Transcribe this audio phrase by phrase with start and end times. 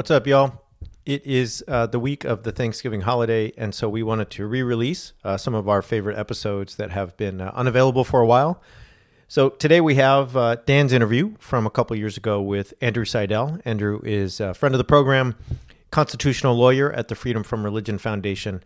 [0.00, 0.62] What's up, y'all?
[1.04, 4.62] It is uh, the week of the Thanksgiving holiday, and so we wanted to re
[4.62, 8.62] release uh, some of our favorite episodes that have been uh, unavailable for a while.
[9.28, 13.58] So today we have uh, Dan's interview from a couple years ago with Andrew Seidel.
[13.66, 15.36] Andrew is a friend of the program,
[15.90, 18.64] constitutional lawyer at the Freedom from Religion Foundation,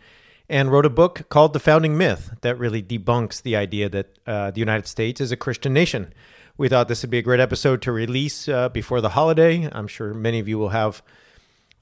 [0.48, 4.53] and wrote a book called The Founding Myth that really debunks the idea that uh,
[4.53, 6.14] the United States is a Christian nation.
[6.56, 9.69] We thought this would be a great episode to release uh, before the holiday.
[9.73, 11.03] I'm sure many of you will have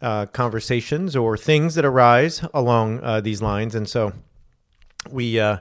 [0.03, 4.13] uh, conversations or things that arise along uh, these lines, and so
[5.11, 5.59] we uh,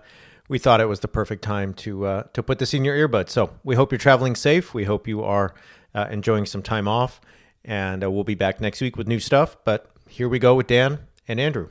[0.50, 3.30] we thought it was the perfect time to uh, to put this in your earbuds.
[3.30, 4.73] So we hope you're traveling safe.
[4.73, 5.53] We hope you are
[5.94, 7.22] uh, enjoying some time off,
[7.64, 9.58] and we'll be back next week with new stuff.
[9.64, 11.69] But here we go with Dan and Andrew.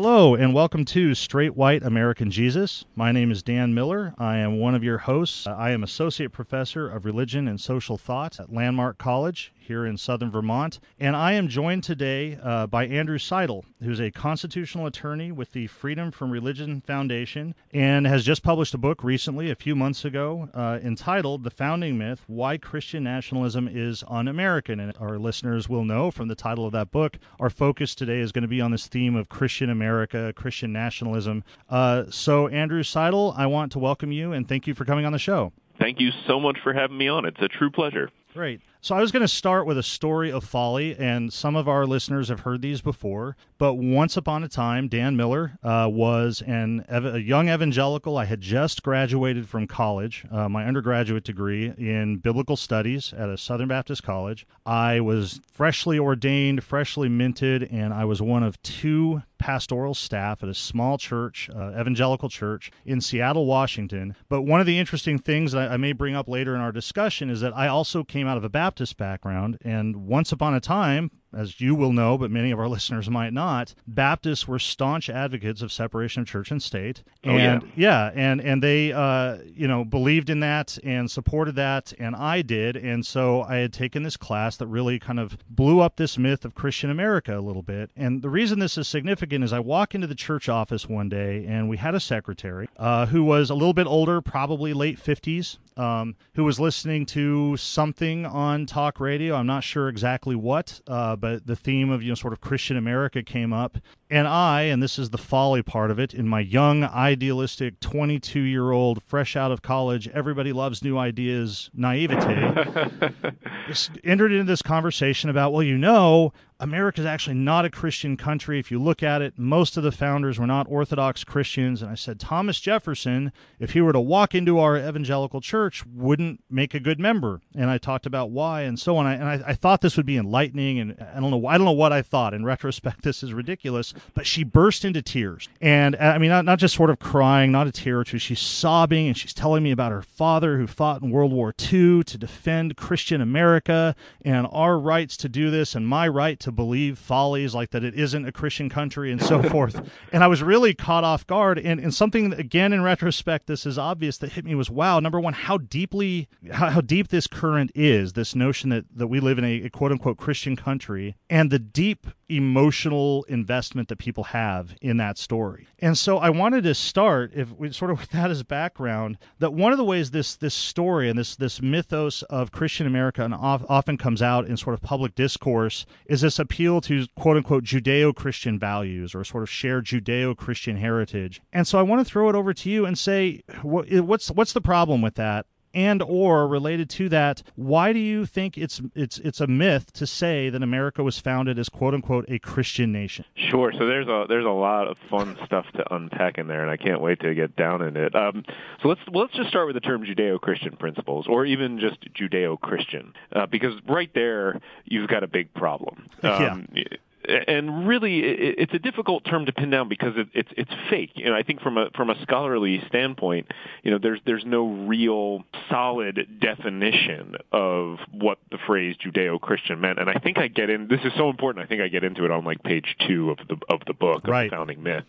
[0.00, 2.84] Hello, and welcome to Straight White American Jesus.
[2.94, 4.14] My name is Dan Miller.
[4.16, 5.44] I am one of your hosts.
[5.44, 10.30] I am Associate Professor of Religion and Social Thought at Landmark College here in southern
[10.30, 10.80] Vermont.
[10.98, 15.68] And I am joined today uh, by Andrew Seidel, who's a constitutional attorney with the
[15.68, 20.48] Freedom from Religion Foundation and has just published a book recently, a few months ago,
[20.54, 24.80] uh, entitled The Founding Myth Why Christian Nationalism is Un American.
[24.80, 28.32] And our listeners will know from the title of that book, our focus today is
[28.32, 31.44] going to be on this theme of Christian America, Christian nationalism.
[31.68, 35.12] Uh, so, Andrew Seidel, I want to welcome you and thank you for coming on
[35.12, 35.52] the show.
[35.78, 37.24] Thank you so much for having me on.
[37.24, 38.10] It's a true pleasure.
[38.34, 38.60] Great.
[38.80, 41.84] So I was going to start with a story of folly, and some of our
[41.84, 43.36] listeners have heard these before.
[43.58, 48.16] But once upon a time, Dan Miller uh, was an a young evangelical.
[48.16, 53.36] I had just graduated from college, uh, my undergraduate degree in biblical studies at a
[53.36, 54.46] Southern Baptist college.
[54.64, 60.48] I was freshly ordained, freshly minted, and I was one of two pastoral staff at
[60.48, 64.16] a small church, uh, evangelical church in Seattle, Washington.
[64.28, 67.30] But one of the interesting things that I may bring up later in our discussion
[67.30, 71.10] is that I also came out of a Baptist background, and once upon a time,
[71.32, 75.62] as you will know, but many of our listeners might not, Baptists were staunch advocates
[75.62, 77.60] of separation of church and state, and oh, yeah.
[77.76, 82.42] yeah, and and they uh, you know believed in that and supported that, and I
[82.42, 86.18] did, and so I had taken this class that really kind of blew up this
[86.18, 87.90] myth of Christian America a little bit.
[87.96, 91.44] And the reason this is significant is I walk into the church office one day,
[91.46, 95.58] and we had a secretary uh, who was a little bit older, probably late fifties,
[95.78, 99.36] um, who was listening to something on talk radio.
[99.36, 102.76] I'm not sure exactly what, uh, but the theme of you know sort of Christian
[102.76, 103.78] America came up,
[104.10, 108.40] and I, and this is the folly part of it, in my young, idealistic, 22
[108.40, 112.22] year old, fresh out of college, everybody loves new ideas, naivete,
[114.04, 118.58] entered into this conversation about, well, you know, America is actually not a Christian country.
[118.58, 121.82] If you look at it, most of the founders were not Orthodox Christians.
[121.82, 126.42] And I said, Thomas Jefferson, if he were to walk into our evangelical church, wouldn't
[126.50, 127.40] make a good member.
[127.54, 129.06] And I talked about why and so on.
[129.06, 130.80] And I, I thought this would be enlightening.
[130.80, 132.34] And I don't know, I don't know what I thought.
[132.34, 133.94] In retrospect, this is ridiculous.
[134.14, 135.48] But she burst into tears.
[135.60, 138.18] And uh, I mean, not, not just sort of crying, not a tear or two.
[138.18, 142.02] She's sobbing and she's telling me about her father who fought in World War II
[142.02, 146.52] to defend Christian America and our rights to do this and my right to to
[146.52, 149.86] believe follies like that it isn't a Christian country and so forth.
[150.10, 151.58] And I was really caught off guard.
[151.58, 155.20] And, and something, again, in retrospect, this is obvious that hit me was wow, number
[155.20, 159.36] one, how deeply, how, how deep this current is, this notion that, that we live
[159.36, 164.74] in a, a quote unquote Christian country, and the deep emotional investment that people have
[164.80, 165.66] in that story.
[165.78, 169.52] And so I wanted to start, if we sort of with that as background, that
[169.52, 173.34] one of the ways this this story and this this mythos of Christian America and
[173.34, 178.58] often comes out in sort of public discourse is this appeal to quote unquote Judeo-Christian
[178.58, 181.40] values or sort of shared Judeo-Christian heritage.
[181.52, 184.60] And so I want to throw it over to you and say what's what's the
[184.60, 185.46] problem with that?
[185.74, 190.06] And or related to that why do you think it's it's it's a myth to
[190.06, 193.24] say that america was founded as quote unquote a christian nation?
[193.34, 193.72] Sure.
[193.72, 196.76] So there's a there's a lot of fun stuff to unpack in there and i
[196.76, 198.14] can't wait to get down in it.
[198.14, 198.44] Um,
[198.82, 203.46] so let's let's just start with the term judeo-christian principles or even just judeo-christian uh,
[203.46, 206.06] because right there you've got a big problem.
[206.22, 206.84] Um, yeah
[207.24, 211.10] and really it's a difficult term to pin down because it, it's it's fake.
[211.14, 213.50] You know, I think from a from a scholarly standpoint,
[213.82, 220.08] you know, there's there's no real solid definition of what the phrase Judeo-Christian meant, and
[220.08, 220.88] I think I get in.
[220.88, 221.64] This is so important.
[221.64, 224.24] I think I get into it on like page two of the of the book
[224.24, 224.50] of right.
[224.50, 225.04] the founding myth.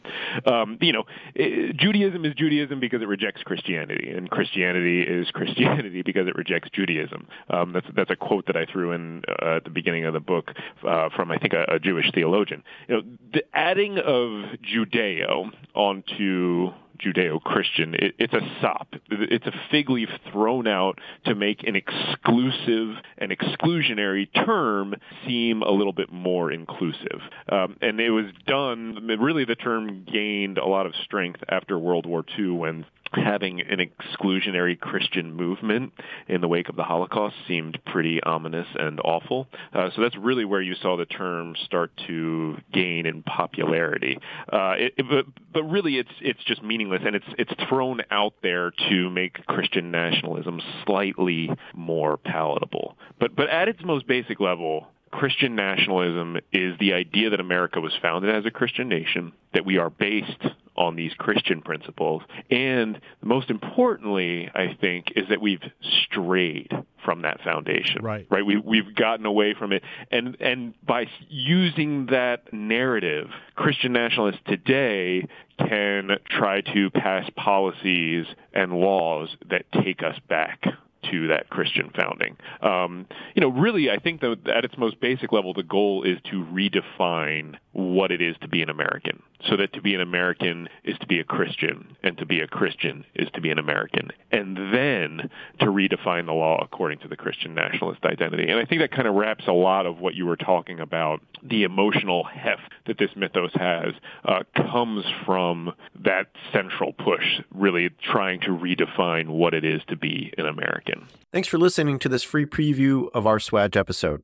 [0.45, 1.03] Um, you know,
[1.35, 6.69] it, Judaism is Judaism because it rejects Christianity, and Christianity is Christianity because it rejects
[6.73, 7.27] Judaism.
[7.49, 10.19] Um, that's that's a quote that I threw in uh, at the beginning of the
[10.19, 10.51] book
[10.85, 12.63] uh, from I think a, a Jewish theologian.
[12.87, 13.01] You know,
[13.33, 17.95] the adding of Judeo onto Judeo-Christian.
[17.95, 18.87] It, it's a sop.
[19.09, 25.71] It's a fig leaf thrown out to make an exclusive and exclusionary term seem a
[25.71, 27.21] little bit more inclusive.
[27.49, 32.05] Um, and it was done, really the term gained a lot of strength after World
[32.05, 35.93] War II when having an exclusionary Christian movement
[36.27, 39.47] in the wake of the Holocaust seemed pretty ominous and awful.
[39.73, 44.17] Uh, so that's really where you saw the term start to gain in popularity.
[44.51, 48.71] Uh, it, it, but, but really, it's it's just and it's it's thrown out there
[48.89, 52.97] to make Christian nationalism slightly more palatable.
[53.19, 57.93] But but at its most basic level, Christian nationalism is the idea that America was
[58.01, 60.45] founded as a Christian nation, that we are based
[60.75, 62.23] on these Christian principles.
[62.49, 65.63] And most importantly, I think, is that we've
[66.05, 66.71] strayed
[67.03, 68.03] from that foundation.
[68.03, 68.27] Right.
[68.29, 68.45] Right.
[68.45, 69.83] We we've gotten away from it.
[70.11, 78.73] And and by using that narrative, Christian nationalists today can try to pass policies and
[78.73, 80.63] laws that take us back
[81.11, 82.37] to that Christian founding.
[82.61, 86.17] Um, you know, really, I think that at its most basic level, the goal is
[86.31, 89.21] to redefine what it is to be an American.
[89.47, 92.47] So that to be an American is to be a Christian, and to be a
[92.47, 95.29] Christian is to be an American, and then
[95.59, 98.49] to redefine the law according to the Christian nationalist identity.
[98.49, 101.21] And I think that kind of wraps a lot of what you were talking about.
[101.41, 103.93] The emotional heft that this mythos has
[104.25, 105.73] uh, comes from
[106.03, 111.07] that central push, really trying to redefine what it is to be an American.
[111.31, 114.23] Thanks for listening to this free preview of our SWAJ episode.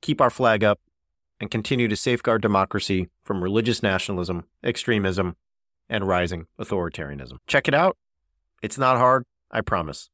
[0.00, 0.80] keep our flag up,
[1.40, 5.36] and continue to safeguard democracy from religious nationalism, extremism,
[5.88, 7.38] and rising authoritarianism.
[7.46, 7.96] Check it out.
[8.62, 10.10] It's not hard, I promise.